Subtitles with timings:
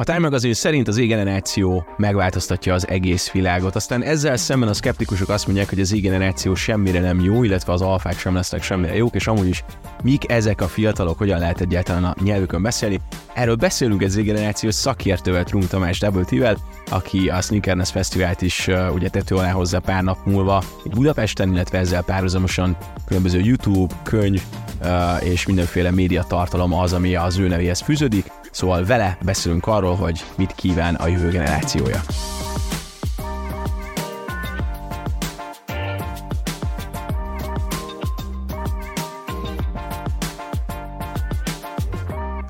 [0.00, 5.28] A Time Magazine szerint az égeneráció megváltoztatja az egész világot, aztán ezzel szemben a szkeptikusok
[5.28, 9.14] azt mondják, hogy az égeneráció semmire nem jó, illetve az alfák sem lesznek semmire jók,
[9.14, 9.64] és amúgy is
[10.02, 13.00] mik ezek a fiatalok, hogyan lehet egyáltalán a nyelvükön beszélni.
[13.34, 16.56] Erről beszélünk az égeneráció szakértővel, Trunk Tamás WT-vel,
[16.90, 21.52] aki a Sneakerness Fesztivált is uh, ugye tető alá hozza pár nap múlva itt Budapesten,
[21.52, 22.76] illetve ezzel párhuzamosan
[23.06, 24.42] különböző YouTube, könyv
[24.82, 28.37] uh, és mindenféle média tartalom az, ami az ő nevéhez fűződik.
[28.50, 32.00] Szóval vele beszélünk arról, hogy mit kíván a jövő generációja.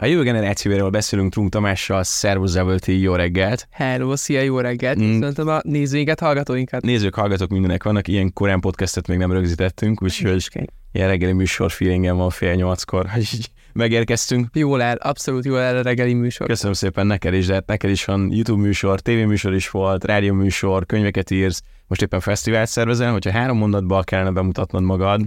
[0.00, 3.68] A jövő generációjáról beszélünk Trunk Tamással, Szervusz Zevölti, jó reggelt!
[3.70, 4.98] Hello, szia, jó reggelt!
[4.98, 5.18] Mm.
[5.18, 6.82] Köszöntöm a nézőinket, hallgatóinkat.
[6.82, 10.48] Nézők, hallgatók mindenek vannak, ilyen korán podcastet még nem rögzítettünk, úgyhogy
[10.92, 14.48] ilyen reggeli műsor feelingem van fél nyolckor, hogy így megérkeztünk.
[14.52, 16.46] Jól el, abszolút jól el a reggeli műsor.
[16.46, 20.04] Köszönöm szépen neked is, de hát neked is van YouTube műsor, TV műsor is volt,
[20.04, 25.20] rádió műsor, könyveket írsz, most éppen fesztivált szervezel, hogyha három mondatban kellene bemutatnod magad,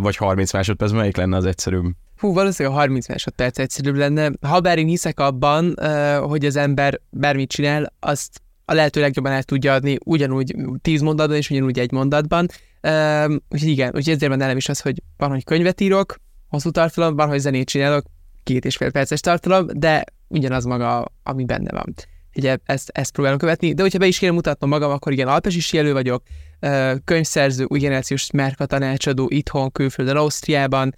[0.00, 1.84] vagy 30 másodpercben, melyik lenne az egyszerűbb?
[2.16, 4.30] Hú, valószínűleg a 30 másodperc egyszerűbb lenne.
[4.40, 5.74] Ha bár én hiszek abban,
[6.20, 11.36] hogy az ember bármit csinál, azt a lehető legjobban el tudja adni, ugyanúgy tíz mondatban
[11.36, 12.48] és ugyanúgy egy mondatban.
[13.48, 16.16] Úgyhogy igen, úgyhogy ezért van nem is az, hogy van, hogy könyvet írok,
[16.48, 18.04] hosszú tartalom, van, hogy zenét csinálok,
[18.42, 21.94] két és fél perces tartalom, de ugyanaz maga, ami benne van.
[22.36, 25.76] Ugye ezt, ezt próbálom követni, de hogyha be is kéne mutatnom magam, akkor igen, alpesi
[25.76, 26.22] jelő vagyok,
[27.04, 30.94] könyvszerző, új generációs merka tanácsadó itthon, külföldön, Ausztriában,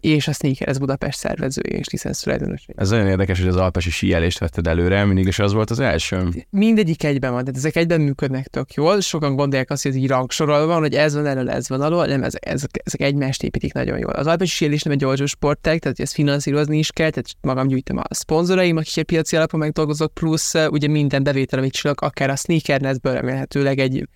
[0.00, 2.64] és a ez Budapest szervezője és licensz tulajdonos.
[2.74, 6.28] Ez nagyon érdekes, hogy az alpesi síelést vetted előre, mindig is az volt az első.
[6.50, 9.00] Mindegyik egyben van, tehát ezek egyben működnek tök jól.
[9.00, 12.06] Sokan gondolják azt, hogy ez így rangsorolva van, hogy ez van elől, ez van alól,
[12.06, 14.12] nem, ezek, ezek, ezek egymást építik nagyon jól.
[14.12, 17.96] Az alpesi síelés nem egy olcsó sportág, tehát ezt finanszírozni is kell, tehát magam gyűjtöm
[17.96, 23.12] a szponzoraim, akik piaci alapon megdolgozok, plusz ugye minden bevétel, amit csinálok, akár a sneakernetből
[23.12, 24.08] remélhetőleg egy,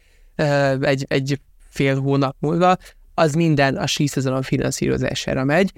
[0.81, 2.77] egy, egy fél hónap múlva,
[3.21, 5.73] az minden a síszezonon finanszírozására megy,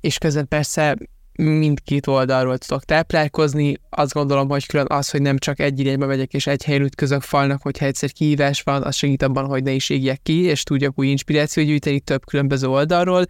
[0.00, 0.96] és közben persze
[1.32, 3.76] mindkét oldalról tudok táplálkozni.
[3.90, 7.22] Azt gondolom, hogy külön az, hogy nem csak egy irányba megyek és egy helyen ütközök
[7.22, 10.98] falnak, hogyha egyszer kihívás van, az segít abban, hogy ne is égjek ki, és tudjak
[10.98, 13.24] új inspirációt gyűjteni több különböző oldalról.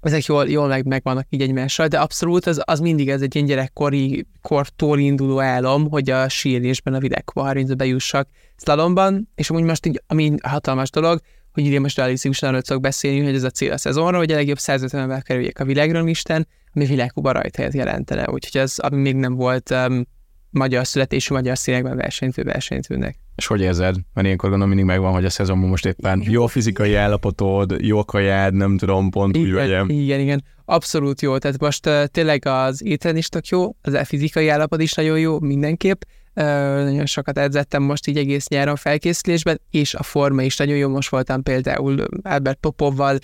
[0.00, 3.46] Ezek jól, jól meg, meg így egymással, de abszolút az, az mindig ez egy ilyen
[3.46, 9.86] gyerekkori kortól induló álom, hogy a sírésben a világkupa 30 bejussak szlalomban, és amúgy most
[9.86, 11.20] így, ami hatalmas dolog,
[11.52, 14.34] hogy idén most realisztikusan arról tudok beszélni, hogy ez a cél a szezonra, hogy a
[14.34, 19.34] legjobb 150 ember kerüljék a világranglisten, ami világkuba rajta jelentene, úgyhogy az, ami még nem
[19.34, 20.06] volt um,
[20.50, 23.16] magyar születésű, magyar színekben versenyző versenyzőnek.
[23.36, 23.96] És hogy érzed?
[24.14, 28.54] Mert ilyenkor gondolom mindig megvan, hogy a szezonban most éppen jó fizikai állapotod, jó kajád,
[28.54, 29.88] nem tudom, pont igen, úgy vegyem.
[29.88, 30.44] Igen, igen.
[30.64, 31.38] Abszolút jó.
[31.38, 35.18] Tehát most uh, tényleg az étren is tök jó, az a fizikai állapot is nagyon
[35.18, 36.00] jó mindenképp,
[36.34, 40.88] nagyon sokat edzettem most így egész nyáron felkészülésben, és a forma is nagyon jó.
[40.88, 43.18] Most voltam például Albert Popovval,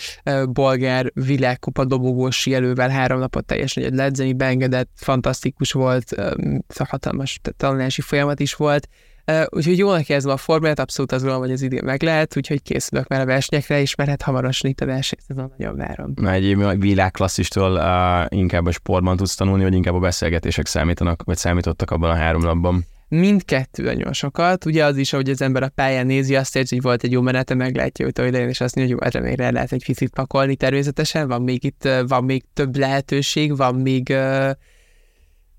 [0.49, 6.15] bolgár világkupa dobogós jelővel három napot teljesen egy ledzeni beengedett, fantasztikus volt,
[6.79, 8.89] hatalmas tanulási folyamat is volt.
[9.49, 13.09] Úgyhogy jónak érzem a formát, abszolút az gondolom, hogy az idén meg lehet, úgyhogy készülök
[13.09, 16.15] már a versenyekre is, mert hát hamarosan itt a verseny, ez nagyon várom.
[16.27, 17.71] Egy világklasszistól
[18.29, 22.43] inkább a sportban tudsz tanulni, vagy inkább a beszélgetések számítanak, vagy számítottak abban a három
[22.43, 22.85] napban?
[23.09, 24.65] Mindkettő nagyon sokat.
[24.65, 27.21] Ugye az is, hogy az ember a pályán nézi, azt érzi, hogy volt egy jó
[27.21, 30.57] menete, meglátja őt, hogy és azt mondja, hogy jó, még rá lehet egy picit pakolni
[30.57, 34.51] természetesen, van még itt, van még több lehetőség, van még uh,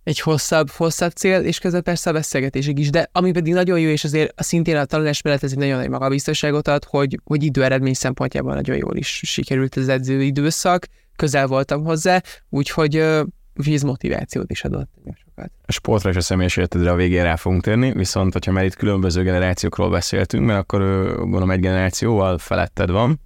[0.03, 3.90] egy hosszabb, hosszabb cél, és közben persze a beszélgetésig is, de ami pedig nagyon jó,
[3.90, 7.44] és azért a szintén a tanulás mellett ez egy nagyon nagy magabiztosságot ad, hogy, hogy
[7.44, 13.28] időeredmény szempontjából nagyon jól is sikerült az edzőidőszak, közel voltam hozzá, úgyhogy, úgyhogy
[13.66, 14.90] ez motivációt is adott
[15.25, 15.51] sokat.
[15.66, 18.75] A sportra és a személyes életedre a végén rá fogunk térni, viszont hogyha már itt
[18.75, 20.81] különböző generációkról beszéltünk, mert akkor
[21.16, 23.19] gondolom egy generációval feletted van.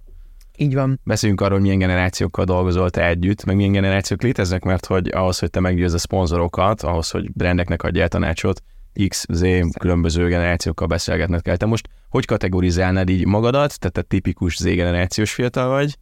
[0.56, 1.00] Így van.
[1.04, 5.38] Beszéljünk arról, hogy milyen generációkkal dolgozol te együtt, meg milyen generációk léteznek, mert hogy ahhoz,
[5.38, 8.62] hogy te meggyőzz a szponzorokat, ahhoz, hogy brandeknek adjál tanácsot,
[9.08, 9.42] X, Z
[9.78, 11.56] különböző generációkkal beszélgetned kell.
[11.56, 13.78] Te most hogy kategorizálnád így magadat?
[13.78, 15.98] Tehát te tipikus Z generációs fiatal vagy?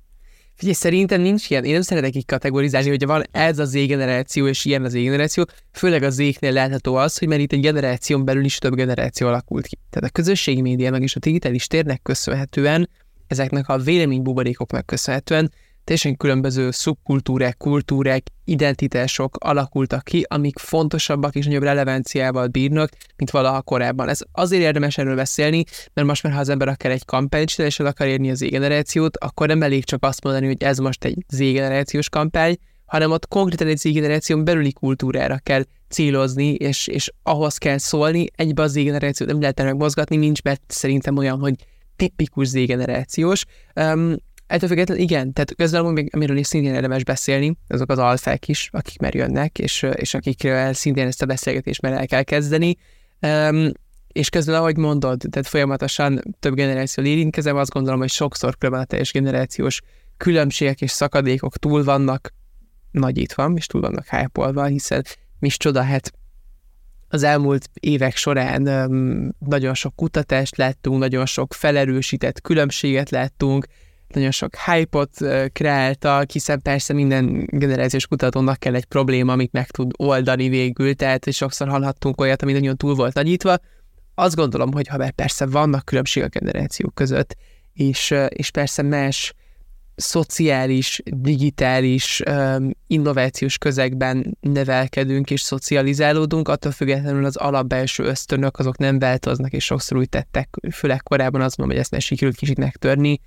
[0.61, 4.65] Figyelj, szerintem nincs ilyen, én nem szeretek így kategorizálni, hogyha van ez az Z-generáció és
[4.65, 8.59] ilyen az Z-generáció, főleg az Z-nél látható az, hogy mert itt egy generáción belül is
[8.59, 9.79] több generáció alakult ki.
[9.91, 12.89] Tehát a közösségi médiának és a digitális térnek köszönhetően,
[13.27, 15.53] ezeknek a véleménybuborékoknak köszönhetően
[15.91, 23.63] teljesen különböző szubkultúrák, kultúrák, identitások alakultak ki, amik fontosabbak és nagyobb relevanciával bírnak, mint valaha
[23.63, 24.09] korábban.
[24.09, 27.81] Ez azért érdemes erről beszélni, mert most már ha az ember akar egy kampányt és
[27.81, 31.25] el akar érni az Z-generációt, akkor nem elég csak azt mondani, hogy ez most egy
[31.29, 32.57] Z-generációs kampány,
[32.87, 38.63] hanem ott konkrétan egy z-generáción belüli kultúrára kell célozni, és, és ahhoz kell szólni, egybe
[38.63, 41.55] az z-generációt nem lehet megmozgatni, nincs mert szerintem olyan, hogy
[41.97, 43.45] tipikus z-generációs.
[43.75, 44.17] Um,
[44.51, 48.69] Ettől függetlenül igen, tehát közben még, amiről is szintén érdemes beszélni, azok az alfák is,
[48.73, 52.77] akik már jönnek, és, és akikről szintén ezt a beszélgetést már el kell kezdeni.
[53.21, 53.73] Um,
[54.13, 58.87] és közben, ahogy mondod, tehát folyamatosan több generáció érintkezem, azt gondolom, hogy sokszor különben a
[58.87, 59.81] teljes generációs
[60.17, 62.35] különbségek és szakadékok túl vannak
[62.91, 65.05] nagyítva, és túl vannak hype hiszen
[65.39, 66.13] mi is csoda, hát
[67.09, 73.67] az elmúlt évek során um, nagyon sok kutatást láttunk, nagyon sok felerősített különbséget láttunk,
[74.15, 75.11] nagyon sok hype-ot
[75.53, 81.33] kreáltak, hiszen persze minden generációs kutatónak kell egy probléma, amit meg tud oldani végül, tehát
[81.33, 83.57] sokszor hallhattunk olyat, ami nagyon túl volt nagyítva.
[84.15, 87.37] Azt gondolom, hogy ha persze vannak különbségek a generációk között,
[87.73, 89.35] és, és persze más
[89.97, 92.23] szociális, digitális,
[92.87, 99.99] innovációs közegben nevelkedünk és szocializálódunk, attól függetlenül az alapbelső ösztönök azok nem változnak, és sokszor
[99.99, 103.21] úgy tettek, főleg korábban azt mondom, hogy ezt ne sikerült kicsit megtörni,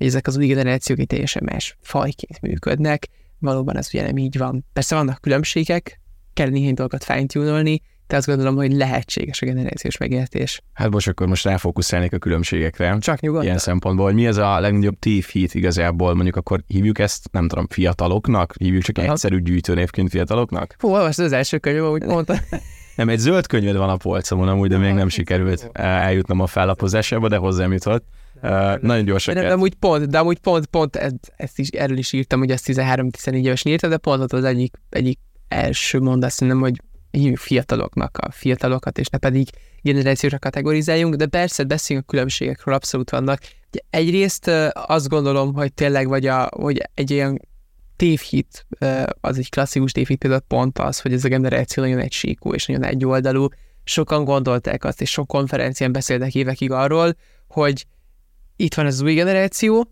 [0.00, 3.08] hogy ezek az új generációk egy teljesen más fajként működnek.
[3.38, 4.64] Valóban ez ugye nem így van.
[4.72, 6.00] Persze vannak különbségek,
[6.34, 7.26] kell néhány dolgot fine
[8.06, 10.62] de azt gondolom, hogy lehetséges a generációs megértés.
[10.72, 12.98] Hát most akkor most ráfókuszálnék a különbségekre.
[12.98, 13.46] Csak nyugodtan.
[13.46, 17.66] Ilyen szempontból, hogy mi ez a legnagyobb tévhit igazából, mondjuk akkor hívjuk ezt, nem tudom,
[17.68, 18.54] fiataloknak?
[18.58, 19.12] Hívjuk csak Aha.
[19.12, 20.74] egyszerű gyűjtőnévként fiataloknak?
[20.78, 22.34] Hú, olvasd az első könyv, ahogy mondta.
[22.96, 27.28] nem, egy zöld könyved van a polcomon amúgy, de még nem sikerült eljutnom a fellapozásába,
[27.28, 28.04] de hozzám jutott.
[28.42, 31.98] Uh, nagyon gyorsan de, de, amúgy pont, de amúgy pont, pont ezt, ezt is, erről
[31.98, 36.30] is írtam, hogy ezt 13-14 éves írtam, de pont ott az egyik, egyik első mondat
[36.30, 39.48] szerintem, hogy hívjuk fiataloknak a fiatalokat, és ne pedig
[39.82, 43.40] generációra kategorizáljunk, de persze beszélünk a különbségekről, abszolút vannak.
[43.90, 47.40] Egyrészt azt gondolom, hogy tényleg vagy a, hogy egy olyan
[47.96, 48.66] tévhit,
[49.20, 52.84] az egy klasszikus tévhit például pont az, hogy ez a generáció nagyon egysíkú és nagyon
[52.84, 53.48] egyoldalú.
[53.84, 57.16] Sokan gondolták azt, és sok konferencián beszéltek évekig arról,
[57.48, 57.86] hogy
[58.60, 59.90] itt van az új generáció,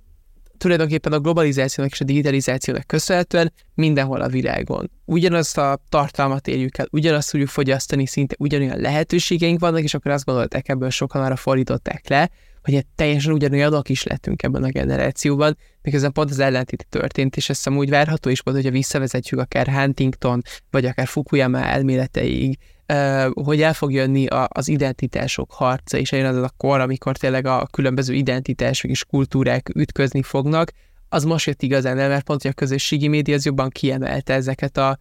[0.58, 4.90] tulajdonképpen a globalizációnak és a digitalizációnak köszönhetően mindenhol a világon.
[5.04, 10.24] Ugyanazt a tartalmat érjük el, ugyanazt tudjuk fogyasztani, szinte ugyanolyan lehetőségeink vannak, és akkor azt
[10.24, 12.30] gondolták ebből sokan arra fordították le,
[12.62, 17.48] hogy egy teljesen ugyanolyanok is lettünk ebben a generációban, miközben pont az ellentét történt, és
[17.48, 22.58] ezt úgy várható is volt, hogyha visszavezetjük akár Huntington, vagy akár Fukuyama elméleteig,
[23.35, 27.67] hogy el fog jönni az identitások harca, és eljön az a kor, amikor tényleg a
[27.70, 30.73] különböző identitások és kultúrák ütközni fognak,
[31.08, 34.76] az most jött igazán el, mert pont, hogy a közösségi média az jobban kiemelte ezeket
[34.76, 34.99] a,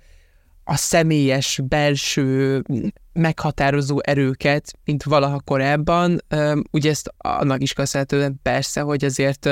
[0.64, 2.64] a személyes, belső,
[3.14, 6.22] meghatározó erőket, mint valaha korábban.
[6.72, 9.50] Ugye ezt annak is köszönhetően persze, hogy azért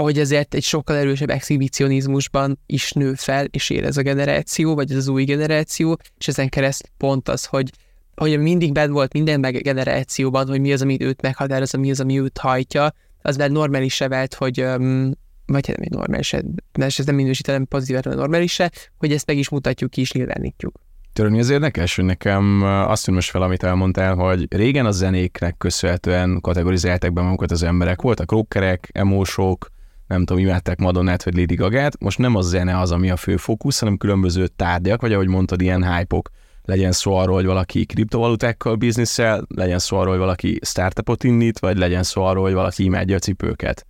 [0.00, 4.90] hogy ezért egy sokkal erősebb exhibicionizmusban is nő fel, és él ez a generáció, vagy
[4.90, 7.70] ez az új generáció, és ezen kereszt pont az, hogy
[8.16, 12.00] hogy mindig bent volt minden meg generációban, hogy mi az, amit őt meghatároz, mi az,
[12.00, 15.12] ami őt hajtja, az már normális se vált, hogy um,
[15.46, 16.32] vagy hát egy normális,
[16.78, 18.60] mert ez nem minősítem pozitívan a normális
[18.98, 20.80] hogy ezt meg is mutatjuk ki, is nyilvánítjuk.
[21.12, 25.56] Törni az érdekes, hogy nekem azt tűn most fel, amit elmondtál, hogy régen a zenéknek
[25.56, 28.02] köszönhetően kategorizálták be magukat az emberek.
[28.02, 29.68] Voltak rockerek, emósok,
[30.06, 33.36] nem tudom, imádták Madonnát vagy Lady Gagát, most nem a zene az, ami a fő
[33.36, 36.30] fókusz, hanem különböző tárgyak, vagy ahogy mondtad, ilyen hype -ok.
[36.62, 41.76] Legyen szó arról, hogy valaki kriptovalutákkal bizniszel, legyen szó arról, hogy valaki startupot indít, vagy
[41.76, 43.86] legyen szó arról, hogy valaki imádja a cipőket.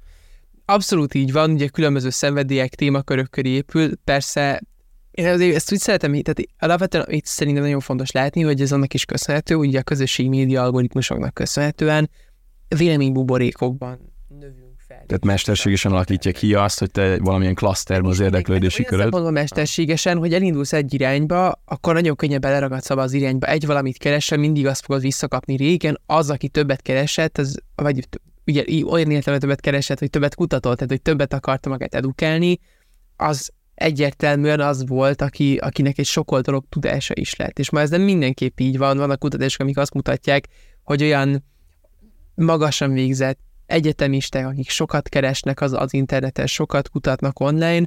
[0.65, 4.63] Abszolút így van, ugye különböző szenvedélyek, témakörök köré épül, persze
[5.11, 8.95] én azért ezt úgy szeretem, tehát alapvetően itt szerintem nagyon fontos látni, hogy ez annak
[8.95, 12.11] is köszönhető, ugye a közösségi média algoritmusoknak köszönhetően
[12.69, 14.06] véleménybuborékokban
[15.07, 19.13] tehát mesterségesen alakítja ki azt, hogy te valamilyen klaszterben az érdeklődési köröd.
[19.13, 23.47] Mondom mesterségesen, hogy elindulsz egy irányba, akkor nagyon könnyen beleragadsz abba az irányba.
[23.47, 25.57] Egy valamit keresel, mindig azt fogod visszakapni.
[25.57, 28.09] Régen az, aki többet keresett, az, vagy
[28.47, 32.59] ugye olyan értelemben többet keresett, hogy többet kutatott, tehát hogy többet akarta magát edukálni,
[33.17, 37.59] az egyértelműen az volt, aki, akinek egy sokoldalú tudása is lett.
[37.59, 40.47] És ma ez nem mindenképp így van, vannak kutatások, amik azt mutatják,
[40.83, 41.45] hogy olyan
[42.35, 47.87] magasan végzett egyetemisták, akik sokat keresnek az, az interneten, sokat kutatnak online,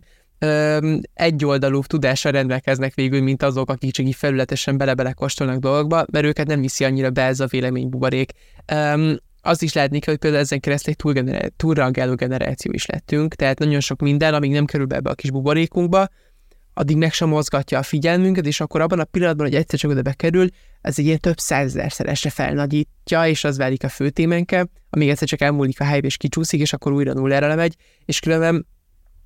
[1.14, 6.48] egyoldalú tudással rendelkeznek végül, mint azok, akik csak így felületesen bele-bele kóstolnak dolgokba, mert őket
[6.48, 8.32] nem viszi annyira be ez a véleménybuborék.
[8.74, 13.34] Um, azt is látni kell, hogy például ezen keresztül egy túlgenerá- túlreagáló generáció is lettünk,
[13.34, 16.08] tehát nagyon sok minden, amíg nem kerül be ebbe a kis buborékunkba,
[16.80, 20.02] addig meg sem mozgatja a figyelmünket, és akkor abban a pillanatban, hogy egyszer csak oda
[20.02, 20.48] bekerül,
[20.82, 25.42] ez egy ilyen több százezerszeresre felnagyítja, és az válik a fő témenke, amíg egyszer csak
[25.42, 28.68] elmúlik a hype és kicsúszik, és akkor újra nullára lemegy, és különben,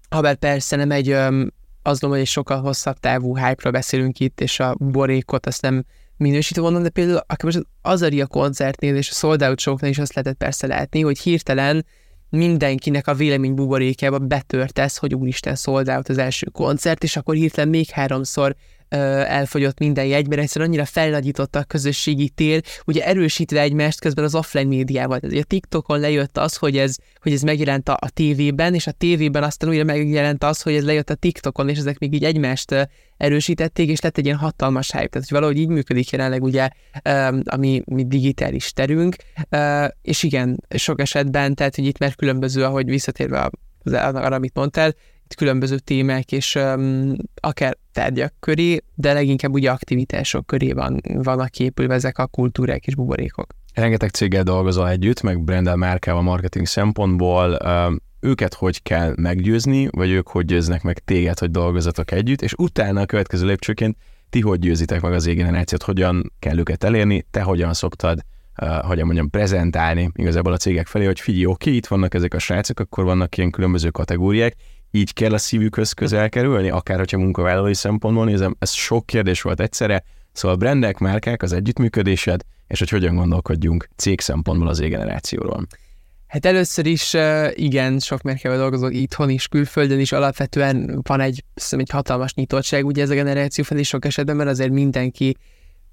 [0.10, 1.42] ha bár persze nem egy, azt
[1.84, 5.84] gondolom, hogy egy sokkal hosszabb távú hype beszélünk itt, és a borékot azt nem
[6.18, 10.14] minősítő mondom, de például akkor most az Azaria koncertnél és a sold out is azt
[10.14, 11.86] lehetett persze látni, hogy hirtelen
[12.36, 17.36] mindenkinek a vélemény buborékába betört ez, hogy úristen sold out az első koncert, és akkor
[17.36, 18.56] hirtelen még háromszor
[18.94, 24.36] elfogyott minden jegy, mert egyszerűen annyira felnagyította a közösségi tér, ugye erősítve egymást közben az
[24.36, 25.20] offline médiával.
[25.20, 28.92] Tehát a TikTokon lejött az, hogy ez, hogy ez megjelent a, a tévében, és a
[28.92, 32.90] tévében aztán újra megjelent az, hogy ez lejött a TikTokon, és ezek még így egymást
[33.18, 35.08] erősítették, és lett egy ilyen hatalmas hype.
[35.08, 36.70] Tehát, hogy valahogy így működik jelenleg ugye
[37.44, 39.16] ami mi digitális terünk,
[40.02, 43.50] és igen, sok esetben, tehát, hogy itt már különböző, ahogy visszatérve
[43.84, 44.96] az, arra, amit mondtál,
[45.36, 51.94] különböző témák és um, akár tárgyak köré, de leginkább ugye aktivitások köré van, vannak képülve
[51.94, 53.48] ezek a kultúrák és buborékok.
[53.74, 57.58] Rengeteg céggel dolgozol együtt, meg Brendel Márkával marketing szempontból.
[57.66, 62.54] Um, őket hogy kell meggyőzni, vagy ők hogy győznek meg téged, hogy dolgozatok együtt, és
[62.58, 63.98] utána a következő lépcsőként
[64.30, 68.20] ti hogy győzitek meg az égenerációt, hogyan kell őket elérni, te hogyan szoktad
[68.82, 72.80] hogyan mondjam, prezentálni igazából a cégek felé, hogy figyelj, oké, itt vannak ezek a srácok,
[72.80, 74.56] akkor vannak ilyen különböző kategóriák,
[74.96, 79.60] így kell a szívükhöz közel kerülni, akár hogyha munkavállalói szempontból nézem, ez sok kérdés volt
[79.60, 85.66] egyszerre, szóval brandek, márkák, az együttműködésed, és hogy hogyan gondolkodjunk cég szempontból az égenerációról.
[86.28, 87.16] Hát először is
[87.54, 93.02] igen, sok mérkával dolgozok itthon is, külföldön is, alapvetően van egy, egy hatalmas nyitottság ugye
[93.02, 95.38] ez a generáció felé sok esetben, mert azért mindenki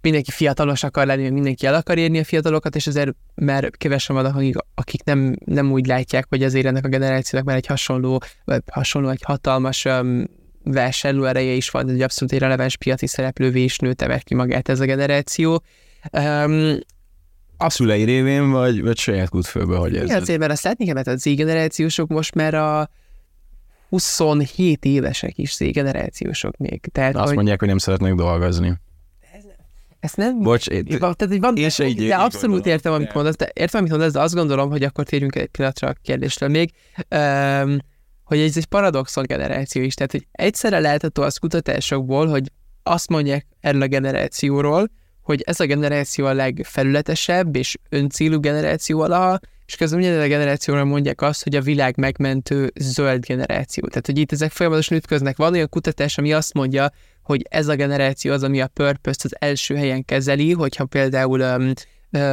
[0.02, 4.36] mindenki fiatalos akar lenni, mindenki el akar érni a fiatalokat, és azért mert kevesen vannak,
[4.36, 8.62] akik, akik nem, nem úgy látják, hogy azért ennek a generációnak már egy hasonló, vagy
[8.70, 10.24] hasonló, egy hatalmas um,
[10.64, 14.80] versenylő ereje is van, egy abszolút egy releváns piaci szereplővé is nőtte ki magát ez
[14.80, 15.62] a generáció.
[16.12, 16.78] Um,
[17.56, 20.10] a szülei révén, vagy, vagy saját kútfőből, hogy ez?
[20.10, 22.90] Azért, mert azt látni kell, mert a Z-generációsok most már a
[23.88, 26.80] 27 évesek is Z-generációsok még.
[26.92, 27.34] Tehát, azt hogy...
[27.34, 28.78] mondják, hogy nem szeretnek dolgozni.
[30.00, 30.38] Ezt nem...
[30.38, 33.50] Bocs, én, tehát, hogy van, én se így de abszolút gondolom, értem, amit mondasz, de
[33.52, 37.78] értem, amit mondasz, de azt gondolom, hogy akkor térjünk egy pillanatra a kérdésre még, um,
[38.24, 42.52] hogy ez egy paradoxon generáció is, tehát hogy egyszerre lehethető az kutatásokból, hogy
[42.82, 44.90] azt mondják erről a generációról,
[45.22, 50.84] hogy ez a generáció a legfelületesebb és öncélú generáció alaha, és közben minden a generációra
[50.84, 53.86] mondják azt, hogy a világ megmentő zöld generáció.
[53.86, 55.36] Tehát, hogy itt ezek folyamatosan ütköznek.
[55.36, 56.90] Van olyan kutatás, ami azt mondja,
[57.30, 61.72] hogy ez a generáció az, ami a purpose az első helyen kezeli, hogyha például um,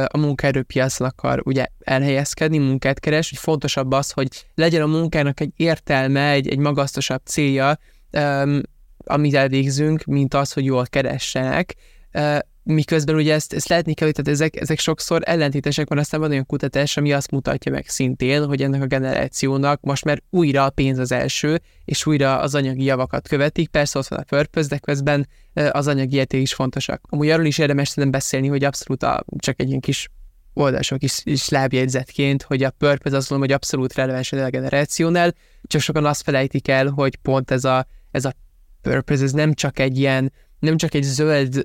[0.06, 5.52] a munkaerőpiacon akar ugye elhelyezkedni, munkát keres, hogy fontosabb az, hogy legyen a munkának egy
[5.56, 7.78] értelme, egy, egy magasztosabb célja,
[8.12, 8.60] um,
[9.04, 11.74] amit elvégzünk, mint az, hogy jól keressenek.
[12.12, 12.38] Uh,
[12.74, 16.46] miközben ugye ezt, ezt lehetni kell, hogy ezek, ezek sokszor ellentétesek, mert aztán van olyan
[16.46, 20.98] kutatás, ami azt mutatja meg szintén, hogy ennek a generációnak most már újra a pénz
[20.98, 25.28] az első, és újra az anyagi javakat követik, persze ott van a purpose, de közben
[25.70, 27.00] az anyagi érték is fontosak.
[27.08, 30.08] Amúgy arról is érdemes szerintem beszélni, hogy abszolút a, csak egy ilyen kis
[30.52, 35.80] oldalsok is, is lábjegyzetként, hogy a purpose azt mondom, hogy abszolút releváns a generációnál, csak
[35.80, 38.34] sokan azt felejtik el, hogy pont ez a, ez a
[38.82, 41.62] purpose, ez nem csak egy ilyen, nem csak egy zöld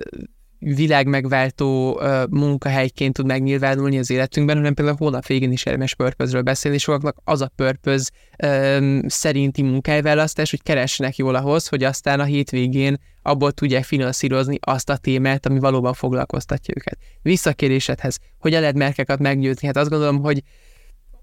[0.64, 6.42] világmegváltó uh, munkahelyként tud megnyilvánulni az életünkben, hanem például a hónap végén is érdemes purpose
[6.42, 8.10] beszélni, és sokaknak az a purpose
[8.44, 14.90] um, szerinti munkahelyválasztás, hogy keressenek jól ahhoz, hogy aztán a hétvégén abból tudják finanszírozni azt
[14.90, 16.98] a témát, ami valóban foglalkoztatja őket.
[17.22, 19.66] Visszakérésedhez, hogy lehet merkeket meggyőzni?
[19.66, 20.42] Hát azt gondolom, hogy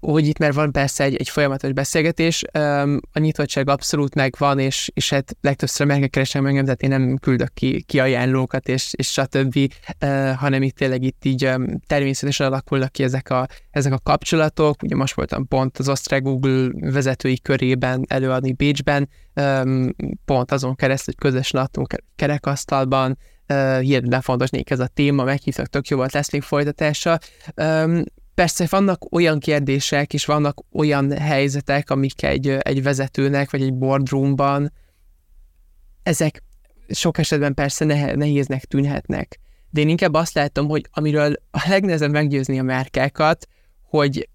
[0.06, 2.44] hogy itt már van persze egy, egy folyamatos beszélgetés,
[3.12, 7.82] a nyitottság abszolút megvan, és, és hát legtöbbször megkeresem engem, tehát én nem küldök ki,
[7.82, 9.72] ki ajánlókat, és, és stb.,
[10.36, 11.50] hanem itt tényleg itt így
[11.86, 14.82] természetesen alakulnak ki ezek a, ezek a kapcsolatok.
[14.82, 19.08] Ugye most voltam pont az osztrák Google vezetői körében előadni Bécsben,
[20.24, 23.18] pont azon keresztül, hogy közösen adtunk kerekasztalban,
[23.80, 27.18] hihetetlen fontos nék ez a téma, meghívtak, tök jó volt, lesz még folytatása.
[28.34, 34.72] Persze vannak olyan kérdések, és vannak olyan helyzetek, amik egy, egy vezetőnek, vagy egy boardroomban,
[36.02, 36.42] ezek
[36.88, 37.84] sok esetben persze
[38.14, 39.40] nehéznek tűnhetnek.
[39.70, 43.48] De én inkább azt látom, hogy amiről a legnehezebb meggyőzni a márkákat,
[43.82, 44.28] hogy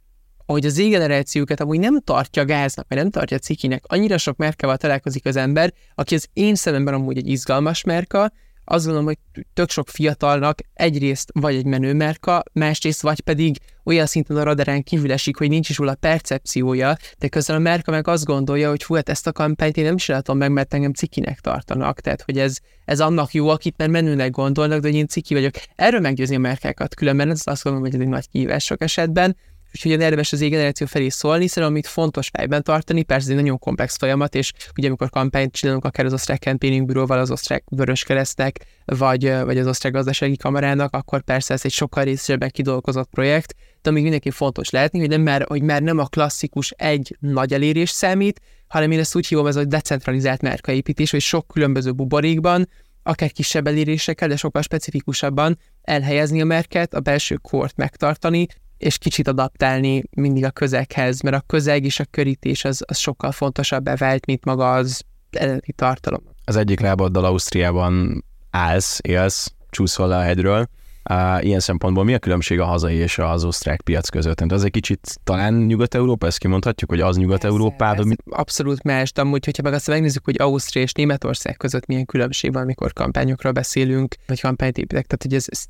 [0.46, 3.84] hogy az égenerációkat amúgy nem tartja gáznak, vagy nem tartja cikinek.
[3.88, 8.32] Annyira sok márkával találkozik az ember, aki az én szememben amúgy egy izgalmas márka,
[8.70, 14.06] azt gondolom, hogy tök sok fiatalnak egyrészt vagy egy menő merka, másrészt vagy pedig olyan
[14.06, 18.08] szinten a radarán kívül esik, hogy nincs is róla percepciója, de közben a merka meg
[18.08, 21.40] azt gondolja, hogy hú, hát ezt a kampányt én nem látom meg, mert engem cikinek
[21.40, 25.34] tartanak, tehát hogy ez, ez annak jó, akit már menőnek gondolnak, de hogy én ciki
[25.34, 25.54] vagyok.
[25.76, 29.36] Erről meggyőzni a merkákat, különben ez azt gondolom, hogy ez egy nagy kihívás sok esetben,
[29.74, 33.60] úgyhogy érdemes az generáció felé szólni, hiszen amit fontos fejben tartani, persze ez egy nagyon
[33.60, 38.66] komplex folyamat, és ugye amikor kampányt csinálunk, akár az osztrák campaigning büróval, az osztrák vöröskeresztnek,
[38.86, 43.92] vagy, vagy az osztrák gazdasági kamarának, akkor persze ez egy sokkal részesebben kidolgozott projekt, de
[43.92, 47.90] még mindenki fontos lehetni, hogy, nem már, hogy már nem a klasszikus egy nagy elérés
[47.90, 52.70] számít, hanem én ezt úgy hívom, ez a decentralizált márkaépítés, hogy sok különböző buborékban,
[53.04, 58.48] akár kisebb elérésekkel, de sokkal specifikusabban elhelyezni a merket, a belső kort megtartani,
[58.78, 63.32] és kicsit adaptálni mindig a közeghez, mert a közeg és a körítés az, az sokkal
[63.32, 66.24] fontosabb bevált, mint maga az eredeti tartalom.
[66.46, 70.68] Az egyik lábaddal Ausztriában állsz, élsz, csúszol le a hegyről,
[71.10, 74.36] Uh, ilyen szempontból mi a különbség a hazai és az osztrák piac között?
[74.36, 78.08] Tehát az egy kicsit talán Nyugat-Európa, ezt kimondhatjuk, hogy az Nyugat-Európában?
[78.08, 78.16] Mi...
[78.30, 82.54] Abszolút más, de amúgy, hogyha meg azt megnézzük, hogy Ausztria és Németország között milyen különbség
[82.54, 85.64] van, amikor kampányokról beszélünk, vagy kampányt építek, tehát hogy ez, ez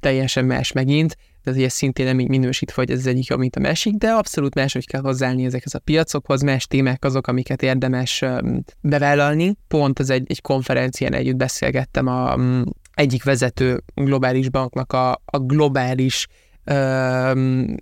[0.00, 3.56] teljesen más megint, tehát hogy ez szintén nem így minősítve, hogy ez az egyik, mint
[3.56, 8.24] a másik, de abszolút máshogy kell hozzáállni ezekhez a piacokhoz, más témák azok, amiket érdemes
[8.80, 9.56] bevállalni.
[9.68, 12.36] Pont az egy, egy konferencián együtt beszélgettem a
[12.94, 16.26] egyik vezető globális banknak a, a globális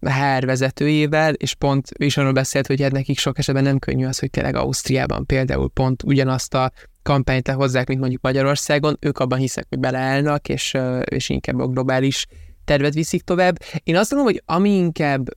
[0.00, 4.06] HR vezetőjével, és pont ő is arról beszélt, hogy hát nekik sok esetben nem könnyű
[4.06, 6.70] az, hogy tényleg Ausztriában például pont ugyanazt a
[7.02, 12.26] kampányt hozzák, mint mondjuk Magyarországon, ők abban hiszek, hogy beleállnak, és, és inkább a globális
[12.64, 13.58] tervet viszik tovább.
[13.82, 15.28] Én azt gondolom, hogy ami inkább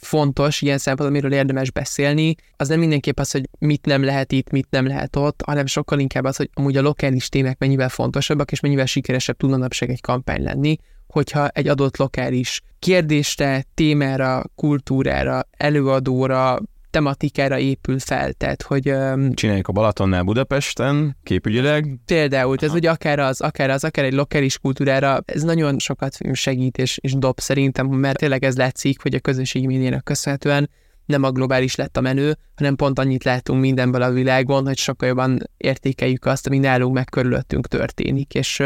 [0.00, 4.50] fontos ilyen szempontból, amiről érdemes beszélni, az nem mindenképp az, hogy mit nem lehet itt,
[4.50, 8.52] mit nem lehet ott, hanem sokkal inkább az, hogy amúgy a lokális témák mennyivel fontosabbak,
[8.52, 15.48] és mennyivel sikeresebb tud manapság egy kampány lenni, hogyha egy adott lokális kérdésre, témára, kultúrára,
[15.50, 16.58] előadóra,
[16.90, 18.90] tematikára épül fel, tehát hogy...
[18.90, 21.98] Um, Csináljuk a Balatonnál Budapesten, képügyileg.
[22.06, 26.78] Például, ez ugye akár az, akár az, akár egy lokális kultúrára, ez nagyon sokat segít
[26.78, 30.70] és, és dob szerintem, mert tényleg ez látszik, hogy a közösségi médiának köszönhetően
[31.06, 35.08] nem a globális lett a menő, hanem pont annyit látunk mindenből a világon, hogy sokkal
[35.08, 38.62] jobban értékeljük azt, ami nálunk meg körülöttünk történik, és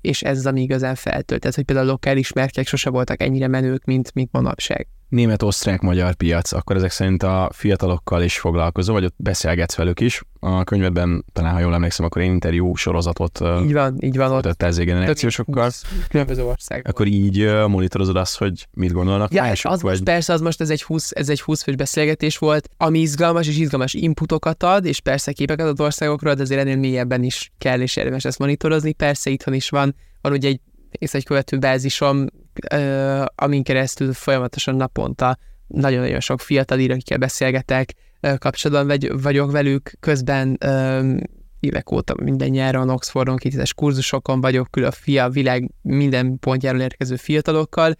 [0.00, 1.40] és ez az, ami igazán feltölt.
[1.40, 6.52] Tehát, hogy például a lokális márkák sose voltak ennyire menők, mint, mint manapság német-osztrák-magyar piac,
[6.52, 10.22] akkor ezek szerint a fiatalokkal is foglalkozó, vagy ott beszélgetsz velük is.
[10.40, 14.62] A könyvedben, talán ha jól emlékszem, akkor én interjú sorozatot így van, így van, ott
[14.62, 15.70] ez generációsokkal.
[16.08, 16.92] Különböző országban.
[16.92, 19.90] Akkor így monitorozod azt, hogy mit gondolnak ja, mások, az vagy...
[19.90, 23.48] most, persze, az most ez egy 20, ez egy 20 fős beszélgetés volt, ami izgalmas
[23.48, 27.80] és izgalmas inputokat ad, és persze képeket ad országokról, de azért ennél mélyebben is kell
[27.80, 28.92] és érdemes ezt monitorozni.
[28.92, 32.26] Persze itthon is van, van ugye egy és egy követő bázisom,
[33.34, 37.92] amin keresztül folyamatosan naponta nagyon-nagyon sok fiatal ír, akikkel beszélgetek,
[38.38, 40.58] kapcsolatban vagy, vagyok velük, közben
[41.60, 47.94] évek óta minden nyáron Oxfordon kétítés kurzusokon vagyok, külön a világ minden pontjáról érkező fiatalokkal,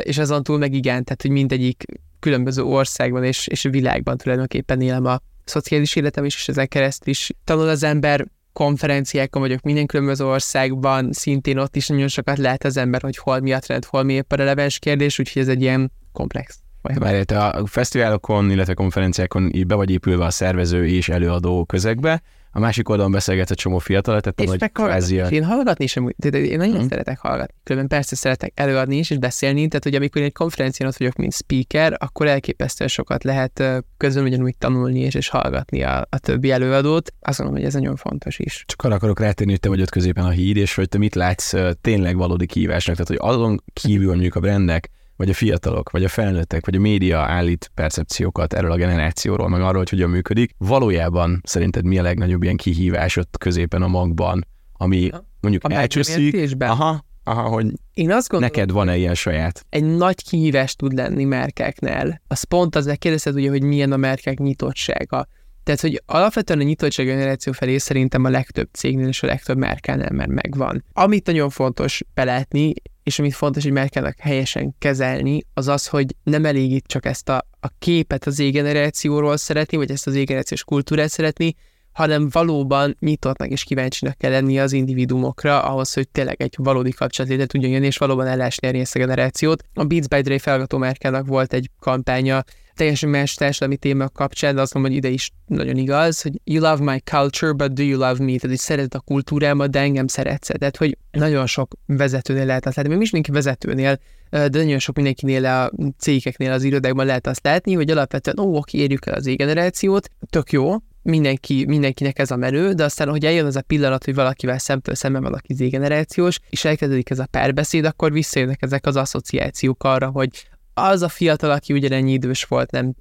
[0.00, 1.84] és azon túl meg igen, tehát hogy mindegyik
[2.20, 7.30] különböző országban és, és világban tulajdonképpen élem a szociális életem is, és ezen keresztül is
[7.44, 12.76] tanul az ember konferenciákon vagyok minden különböző országban, szintén ott is nagyon sokat lehet az
[12.76, 15.62] ember, hogy hol mi a trend, hol mi épp a releváns kérdés, úgyhogy ez egy
[15.62, 16.58] ilyen komplex.
[16.82, 22.22] Várj, te a fesztiválokon, illetve konferenciákon be vagy épülve a szervező és előadó közegbe,
[22.56, 25.14] a másik oldalon beszélgetsz egy csomó fiatal, tehát és hogy kvázi...
[25.30, 26.88] Én hallgatni sem, de én nagyon hmm.
[26.88, 27.54] szeretek hallgatni.
[27.62, 31.16] Különben persze szeretek előadni is, és beszélni, tehát hogy amikor én egy konferencián ott vagyok,
[31.16, 33.62] mint speaker, akkor elképesztően sokat lehet
[33.96, 37.12] közben ugyanúgy tanulni és, és hallgatni a, a többi előadót.
[37.20, 38.64] Azt mondom, hogy ez nagyon fontos is.
[38.66, 41.14] Csak arra akarok rátérni, hogy te vagy ott középen a híd, és hogy te mit
[41.14, 42.96] látsz tényleg valódi kihívásnak.
[42.96, 46.80] Tehát, hogy azon kívül mondjuk a brandek, vagy a fiatalok, vagy a felnőttek, vagy a
[46.80, 50.54] média állít percepciókat erről a generációról, meg arról, hogy hogyan működik.
[50.58, 56.54] Valójában szerinted mi a legnagyobb ilyen kihívás ott középen a magban, ami mondjuk a elcsúszik?
[56.58, 59.66] Aha, aha, hogy Én azt gondolom, neked van-e ilyen saját?
[59.68, 62.20] Egy nagy kihívás tud lenni merkeknél.
[62.28, 65.28] Az pont az, kérdezted ugye, hogy milyen a merkek nyitottsága.
[65.64, 70.12] Tehát, hogy alapvetően a nyitottság generáció felé szerintem a legtöbb cégnél és a legtöbb márkánál
[70.12, 70.84] már megvan.
[70.92, 72.72] Amit nagyon fontos belátni,
[73.06, 77.28] és amit fontos, hogy márkának helyesen kezelni, az az, hogy nem elég itt csak ezt
[77.28, 81.54] a, a képet az égenerációról szeretni, vagy ezt az égenerációs kultúrát szeretni,
[81.92, 87.30] hanem valóban nyitottnak és kíváncsinak kell lenni az individumokra, ahhoz, hogy tényleg egy valódi kapcsolat
[87.30, 89.62] létre tudjon jönni, és valóban el lehessen ezt a generációt.
[89.74, 90.86] A Beats by Dre felgató
[91.24, 92.44] volt egy kampánya,
[92.76, 96.62] teljesen más társadalmi téma kapcsán, de azt mondom, hogy ide is nagyon igaz, hogy you
[96.62, 98.24] love my culture, but do you love me?
[98.24, 100.50] Tehát, hogy szereted a kultúrámat, de engem szeretsz.
[100.58, 103.98] Tehát, hogy nagyon sok vezetőnél lehet azt látni, még mindenki vezetőnél,
[104.30, 108.78] de nagyon sok mindenkinél a cégeknél, az irodákban lehet azt látni, hogy alapvetően, ó, oké,
[108.78, 113.46] érjük el az égenerációt, tök jó, mindenki, mindenkinek ez a menő, de aztán, hogy eljön
[113.46, 117.84] az a pillanat, hogy valakivel szemtől szemben valaki z generációs, és elkezdődik ez a párbeszéd,
[117.84, 122.94] akkor visszajönnek ezek az asszociációk arra, hogy az a fiatal, aki ugyanennyi idős volt, nem,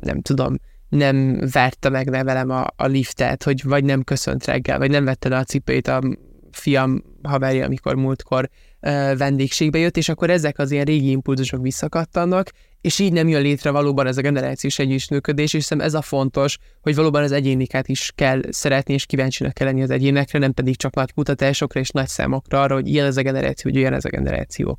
[0.00, 0.56] nem tudom,
[0.88, 5.28] nem verte meg velem a, a liftet, hogy vagy nem köszönt reggel, vagy nem vette
[5.28, 6.02] le a cipőjét a
[6.50, 8.48] fiam haverja, amikor múltkor
[8.80, 13.42] uh, vendégségbe jött, és akkor ezek az ilyen régi impulzusok visszakattannak, és így nem jön
[13.42, 17.88] létre valóban ez a generációs együttműködés, és hiszem ez a fontos, hogy valóban az egyénikát
[17.88, 21.90] is kell szeretni, és kíváncsinak kell lenni az egyénekre, nem pedig csak nagy kutatásokra és
[21.90, 24.78] nagy számokra arra, hogy ilyen ez a generáció, hogy olyan ez a generáció.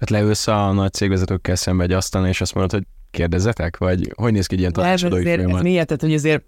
[0.00, 4.32] Hát leülsz a nagy cégvezetőkkel szembe egy asztalon, és azt mondod, hogy kérdezzetek, vagy hogy
[4.32, 5.56] néz ki egy ilyen tanácsadói folyamat?
[5.56, 5.86] Ez miért?
[5.86, 6.44] Tehát, hogy azért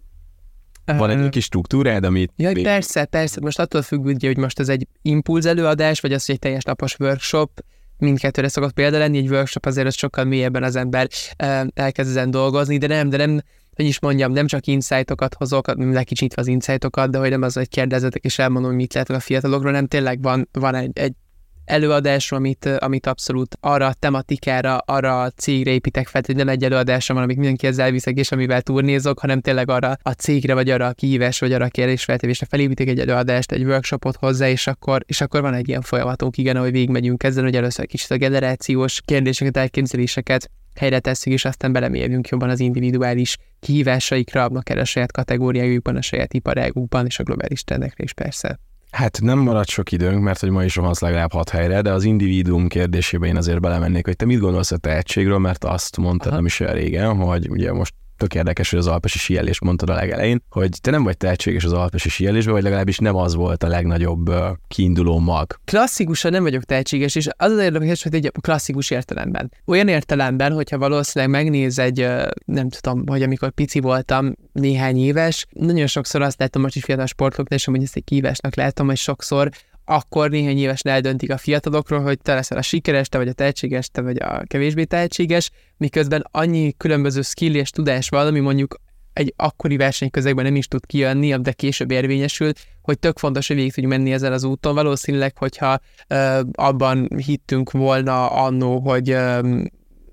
[0.84, 2.32] van egy kis struktúrád, amit...
[2.36, 2.64] Ja, még...
[2.64, 3.40] persze, persze.
[3.40, 6.62] Most attól függ, ugye, hogy most ez egy impulz előadás, vagy az, hogy egy teljes
[6.62, 7.64] napos workshop,
[7.98, 11.08] mindkettőre szokott példa lenni, egy workshop azért az sokkal mélyebben az ember
[11.74, 13.40] elkezd ezen dolgozni, de nem, de nem,
[13.74, 17.68] hogy is mondjam, nem csak insightokat hozok, lekicsítve az insightokat, de hogy nem az, hogy
[17.68, 21.12] kérdezetek és elmondom, hogy mit lehet a fiatalokról, nem tényleg van, van egy, egy
[21.68, 26.64] előadásról, amit, amit abszolút arra a tematikára, arra a cégre építek fel, hogy nem egy
[26.64, 30.86] előadásra van, amit mindenkihez elviszek, és amivel turnézok, hanem tényleg arra a cégre, vagy arra
[30.86, 35.20] a kihívás, vagy arra a kérdésfeltevésre felépítek egy előadást, egy workshopot hozzá, és akkor, és
[35.20, 39.56] akkor van egy ilyen folyamatunk, igen, ahogy végigmegyünk ezen, hogy először kicsit a generációs kérdéseket,
[39.56, 46.02] elképzeléseket helyre tesszük, és aztán belemérjünk jobban az individuális kihívásaikra, akár a saját kategóriájukban, a
[46.02, 48.58] saját iparágukban, és a globális trendekre is persze.
[48.90, 52.04] Hát nem marad sok időnk, mert hogy ma is rohansz legalább hat helyre, de az
[52.04, 56.46] individuum kérdésébe én azért belemennék, hogy te mit gondolsz a tehetségről, mert azt mondtad nem
[56.46, 60.42] is olyan régen, hogy ugye most tök érdekes, hogy az alpesi síelést mondtad a legelején,
[60.50, 64.30] hogy te nem vagy tehetséges az alpesi síelésben, vagy legalábbis nem az volt a legnagyobb
[64.68, 65.60] kiinduló mag.
[65.64, 69.52] Klasszikusan nem vagyok tehetséges, és az az érdekes, hogy egy klasszikus értelemben.
[69.64, 72.06] Olyan értelemben, hogyha valószínűleg megnéz egy,
[72.44, 77.06] nem tudom, hogy amikor pici voltam, néhány éves, nagyon sokszor azt látom most is fiatal
[77.06, 79.50] sportolók, és hogy ezt egy kívásnak látom, hogy sokszor
[79.88, 83.88] akkor néhány évesen eldöntik a fiatalokról, hogy te leszel a sikeres, te vagy a tehetséges,
[83.88, 88.80] te vagy a kevésbé tehetséges, miközben annyi különböző skill és tudás van, ami mondjuk
[89.12, 93.72] egy akkori versenyközegben nem is tud kijönni, de később érvényesül, hogy tök fontos, hogy végig
[93.72, 94.74] tudjuk menni ezen az úton.
[94.74, 99.56] Valószínűleg, hogyha ö, abban hittünk volna annó, hogy ö,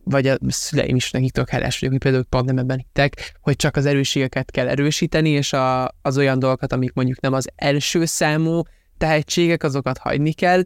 [0.03, 3.75] vagy a szüleim is nekik tök hálás vagyok, például pont nem ebben hittek, hogy csak
[3.75, 8.61] az erősségeket kell erősíteni, és a, az olyan dolgokat, amik mondjuk nem az első számú,
[8.97, 10.63] tehetségek, azokat hagyni kell.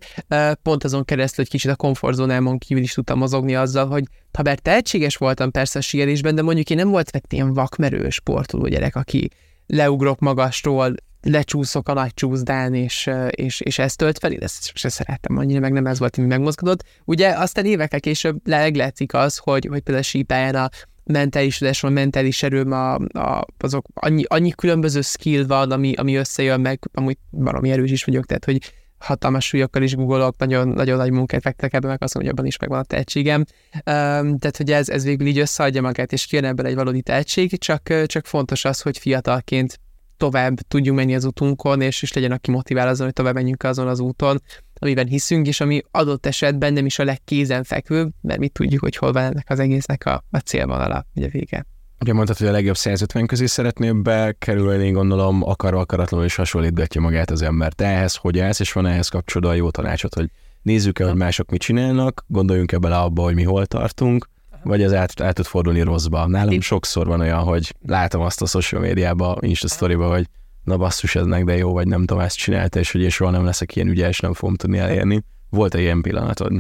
[0.62, 4.60] Pont azon keresztül, hogy kicsit a komfortzónámon kívül is tudtam mozogni azzal, hogy ha bár
[4.60, 8.96] tehetséges voltam persze a síelésben, de mondjuk én nem volt vett ilyen vakmerő sportoló gyerek,
[8.96, 9.30] aki
[9.68, 14.89] leugrok magastól, lecsúszok a nagy csúszdán, és, és, és ezt tölt fel, én ezt se
[14.89, 16.84] szerettem annyira, meg nem ez volt, ami megmozgatott.
[17.06, 20.70] Ugye aztán évekkel később leglátszik az, hogy, hogy például sípáján a
[21.12, 26.60] mentális tudásról, mentális erőm, a, a, azok annyi, annyi különböző skill van, ami, ami összejön
[26.60, 31.12] meg, amúgy valami erős is vagyok, tehát hogy hatalmas súlyokkal is googolok, nagyon, nagyon nagy
[31.12, 33.39] munkát fektek ebbe, meg azt mondom, hogy abban is megvan a tehetségem.
[33.74, 37.58] Um, tehát, hogy ez, ez végül így összeadja magát, és kijön ebből egy valódi tehetség,
[37.58, 39.80] csak, csak fontos az, hogy fiatalként
[40.19, 43.88] tovább tudjunk menni az útunkon, és is legyen, aki motivál azon, hogy tovább menjünk azon
[43.88, 44.41] az úton,
[44.79, 49.12] amiben hiszünk, és ami adott esetben nem is a legkézenfekvőbb, mert mi tudjuk, hogy hol
[49.12, 51.65] van ennek az egésznek a, a célvonala, ugye vége.
[51.99, 57.01] Ugye mondtad, hogy a legjobb 150 közé szeretnél bekerülni, én gondolom akarva akaratlanul is hasonlítgatja
[57.01, 57.82] magát az embert.
[57.82, 60.29] Ehhez hogy állsz, és van ehhez kapcsolódva a jó tanácsot, hogy
[60.62, 64.29] nézzük-e, hogy mások mit csinálnak, gondoljunk-e bele abba, hogy mi hol tartunk,
[64.63, 66.28] vagy az át, át tud fordulni rosszba.
[66.28, 66.62] Nálam Itt...
[66.62, 70.26] sokszor van olyan, hogy látom azt a social médiába, Insta storyba, hogy
[70.63, 73.32] na basszus, ez meg de jó, vagy nem tudom, ezt csinálta, és hogy és soha
[73.32, 75.24] nem leszek ilyen ügyes, nem fogom tudni elérni.
[75.50, 76.52] Volt egy ilyen pillanatod?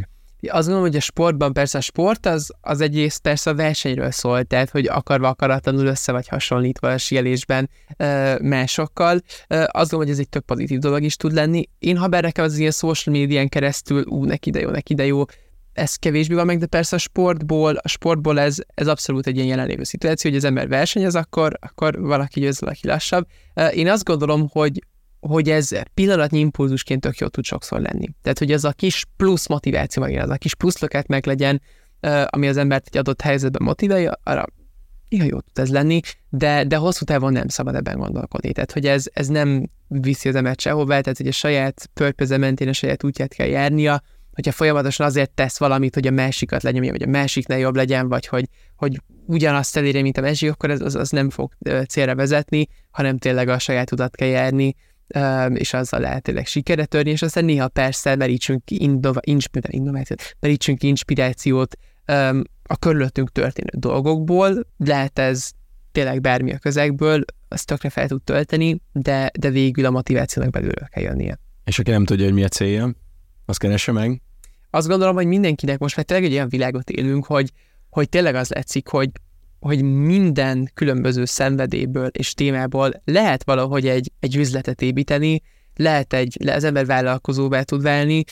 [0.41, 4.43] Azt gondolom, hogy a sportban persze a sport az, az egyrészt persze a versenyről szól,
[4.43, 9.15] tehát hogy akarva akaratlanul össze vagy hasonlítva a sielésben uh, másokkal.
[9.15, 11.69] Uh, azt gondolom, hogy ez egy tök pozitív dolog is tud lenni.
[11.79, 15.23] Én ha nekem az ilyen social médián keresztül, ú, neki de jó, neki de jó,
[15.79, 19.47] ez kevésbé van meg, de persze a sportból, a sportból ez, ez abszolút egy ilyen
[19.47, 23.27] jelenlévő szituáció, hogy az ember versenyez, akkor, akkor valaki győz, valaki lassabb.
[23.73, 24.83] Én azt gondolom, hogy,
[25.19, 28.07] hogy ez pillanatnyi impulzusként tök jó tud sokszor lenni.
[28.21, 31.61] Tehát, hogy ez a kis plusz motiváció, meg az a kis plusz löket meg legyen,
[32.25, 34.45] ami az embert egy adott helyzetben motiválja, arra
[35.09, 38.51] néha jó tud ez lenni, de, de hosszú távon nem szabad ebben gondolkodni.
[38.51, 42.67] Tehát, hogy ez, ez nem viszi az embert sehová, tehát, hogy a saját purpose mentén
[42.67, 44.01] a saját útját kell járnia,
[44.39, 48.27] hogyha folyamatosan azért tesz valamit, hogy a másikat lenyomja, vagy a másiknál jobb legyen, vagy
[48.27, 51.53] hogy, hogy ugyanazt elérje, mint a másik, akkor ez, az, az nem fog
[51.87, 54.75] célra vezetni, hanem tényleg a saját utat kell járni,
[55.53, 59.19] és azzal lehet tényleg sikere törni, és aztán néha persze merítsünk, innova,
[59.69, 61.77] innovációt, merítsünk inspirációt
[62.63, 65.49] a körülöttünk történő dolgokból, lehet ez
[65.91, 70.87] tényleg bármi a közegből, azt tökre fel tud tölteni, de, de végül a motivációnak belülről
[70.87, 71.39] kell jönnie.
[71.63, 72.95] És aki nem tudja, hogy mi a célja,
[73.45, 74.21] azt keresse meg?
[74.69, 77.51] Azt gondolom, hogy mindenkinek most már tényleg egy olyan világot élünk, hogy,
[77.89, 79.09] hogy tényleg az látszik, hogy,
[79.59, 85.41] hogy minden különböző szenvedélyből és témából lehet valahogy egy, egy üzletet építeni,
[85.75, 88.23] lehet egy, az ember vállalkozóvá tud válni,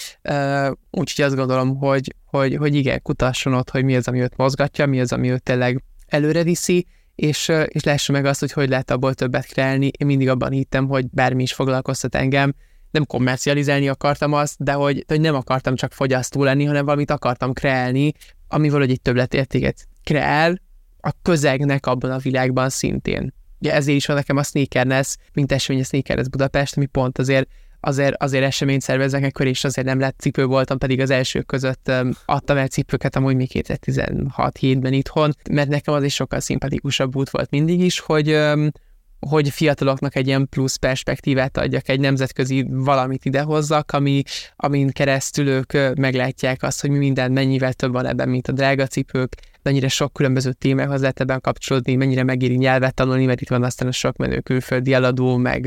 [0.92, 4.86] úgyhogy azt gondolom, hogy, hogy, hogy igen, kutasson ott, hogy mi az, ami őt mozgatja,
[4.86, 8.92] mi az, ami őt tényleg előre viszi, és, és lássa meg azt, hogy hogy lehet
[8.92, 9.92] abból többet kreálni.
[9.98, 12.54] Én mindig abban hittem, hogy bármi is foglalkoztat engem,
[12.92, 17.54] nem kommercializálni akartam azt, de hogy, hogy nem akartam csak fogyasztó lenni, hanem valamit akartam
[17.54, 18.14] kreálni,
[18.48, 20.62] ami valahogy egy többletértéket kreál
[21.00, 23.34] a közegnek abban a világban szintén.
[23.60, 27.50] Ugye ezért is van nekem a Sneakerness, mint esemény a Sneakerness Budapest, ami pont azért
[27.80, 31.92] azért, azért eseményt szervezek ekkor, és azért nem lett cipő voltam, pedig az elsők között
[32.26, 37.30] adtam el cipőket amúgy még 2016 hétben itthon, mert nekem az is sokkal szimpatikusabb út
[37.30, 38.28] volt mindig is, hogy
[39.20, 44.22] hogy fiataloknak egy ilyen plusz perspektívát adjak, egy nemzetközi valamit idehozzak, ami,
[44.56, 48.88] amin keresztül ők meglátják azt, hogy mi minden mennyivel több van ebben, mint a drága
[48.88, 53.64] cipők, mennyire sok különböző témához lehet ebben kapcsolódni, mennyire megéri nyelvet tanulni, mert itt van
[53.64, 55.66] aztán a sok menő külföldi eladó, meg,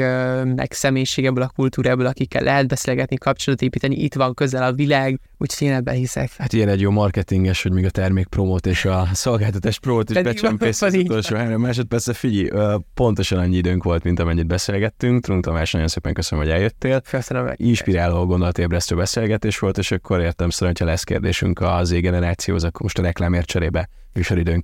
[0.55, 5.21] meg személyiség ebből a kultúrából, akikkel lehet beszélgetni, kapcsolatot építeni, itt van közel a világ,
[5.41, 6.31] úgyhogy én ebben hiszek.
[6.39, 10.23] Hát ilyen egy jó marketinges, hogy még a termék promót és a szolgáltatás promót is
[10.23, 12.13] becsempész az utolsó három másodpercre.
[12.13, 15.23] Figyelj, pontosan annyi időnk volt, mint amennyit beszélgettünk.
[15.23, 17.01] Trunk Tamás, nagyon szépen köszönöm, hogy eljöttél.
[17.01, 17.61] Köszönöm meg.
[17.61, 22.99] Inspiráló gondolatébresztő beszélgetés volt, és akkor értem szerint, ha lesz kérdésünk az generációhoz, akkor most
[22.99, 24.61] a reklámért cserébe műsoridőn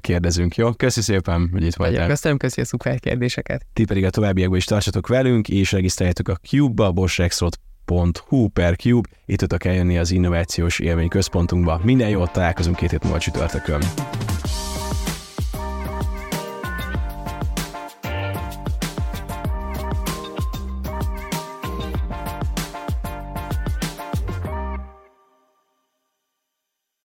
[0.00, 0.56] kérdezünk.
[0.56, 2.06] Jó, köszi szépen, hogy itt vagyok.
[2.06, 3.66] Köszönöm, köszi a szuper kérdéseket.
[3.72, 6.92] Ti pedig a továbbiakban is tartsatok velünk, és regisztráljátok a Cube-ba,
[7.86, 9.08] boschrexrot.hu per Cube.
[9.24, 11.80] Itt tudtok eljönni az innovációs élmény központunkba.
[11.82, 13.80] Minden jót találkozunk két hét múlva csütörtökön.